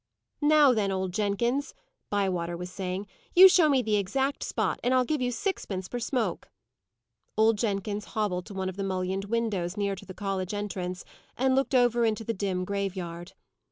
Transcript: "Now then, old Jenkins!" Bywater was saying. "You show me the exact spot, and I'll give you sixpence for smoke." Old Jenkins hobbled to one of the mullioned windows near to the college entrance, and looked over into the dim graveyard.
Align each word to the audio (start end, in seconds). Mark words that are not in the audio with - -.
"Now 0.41 0.73
then, 0.73 0.91
old 0.91 1.13
Jenkins!" 1.13 1.75
Bywater 2.09 2.57
was 2.57 2.71
saying. 2.71 3.05
"You 3.35 3.47
show 3.47 3.69
me 3.69 3.83
the 3.83 3.97
exact 3.97 4.41
spot, 4.43 4.79
and 4.83 4.95
I'll 4.95 5.05
give 5.05 5.21
you 5.21 5.31
sixpence 5.31 5.87
for 5.87 5.99
smoke." 5.99 6.49
Old 7.37 7.59
Jenkins 7.59 8.05
hobbled 8.05 8.47
to 8.47 8.55
one 8.55 8.67
of 8.67 8.77
the 8.77 8.83
mullioned 8.83 9.25
windows 9.25 9.77
near 9.77 9.93
to 9.93 10.05
the 10.07 10.15
college 10.15 10.55
entrance, 10.55 11.05
and 11.37 11.53
looked 11.53 11.75
over 11.75 12.03
into 12.03 12.23
the 12.23 12.33
dim 12.33 12.65
graveyard. 12.65 13.33